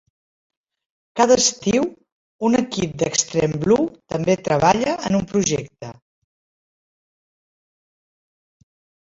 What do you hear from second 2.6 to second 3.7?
equip d'Extreme